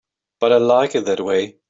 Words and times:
But 0.39 0.51
I 0.51 0.57
like 0.57 0.95
it 0.95 1.05
that 1.05 1.19
way. 1.23 1.59